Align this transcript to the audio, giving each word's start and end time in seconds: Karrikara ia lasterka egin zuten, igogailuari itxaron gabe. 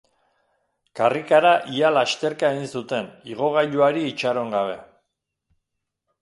Karrikara 0.99 1.51
ia 1.79 1.91
lasterka 1.97 2.49
egin 2.55 2.65
zuten, 2.79 3.11
igogailuari 3.35 4.07
itxaron 4.15 4.51
gabe. 4.57 4.81